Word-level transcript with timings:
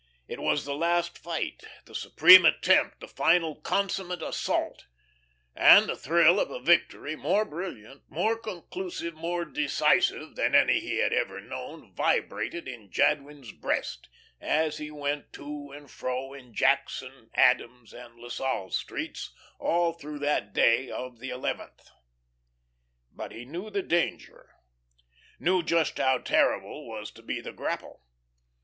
It 0.27 0.39
was 0.39 0.65
the 0.65 0.73
last 0.73 1.15
fight, 1.15 1.63
the 1.85 1.93
supreme 1.93 2.43
attempt 2.43 3.01
the 3.01 3.07
final 3.07 3.57
consummate 3.57 4.23
assault, 4.23 4.87
and 5.55 5.87
the 5.89 5.95
thrill 5.95 6.39
of 6.39 6.49
a 6.49 6.59
victory 6.59 7.15
more 7.15 7.45
brilliant, 7.45 8.01
more 8.09 8.35
conclusive, 8.35 9.13
more 9.13 9.45
decisive 9.45 10.35
than 10.35 10.55
any 10.55 10.79
he 10.79 10.97
had 10.97 11.13
ever 11.13 11.39
known, 11.39 11.93
vibrated 11.93 12.67
in 12.67 12.89
Jadwin's 12.89 13.51
breast, 13.51 14.09
as 14.39 14.79
he 14.79 14.89
went 14.89 15.31
to 15.33 15.69
and 15.69 15.91
fro 15.91 16.33
in 16.33 16.55
Jackson, 16.55 17.29
Adams, 17.35 17.93
and 17.93 18.15
La 18.15 18.29
Salle 18.29 18.71
streets 18.71 19.29
all 19.59 19.93
through 19.93 20.17
that 20.17 20.51
day 20.51 20.89
of 20.89 21.19
the 21.19 21.29
eleventh. 21.29 21.91
But 23.11 23.31
he 23.31 23.45
knew 23.45 23.69
the 23.69 23.83
danger 23.83 24.49
knew 25.39 25.61
just 25.61 25.99
how 25.99 26.17
terrible 26.17 26.87
was 26.87 27.11
to 27.11 27.21
be 27.21 27.39
the 27.39 27.53
grapple. 27.53 28.01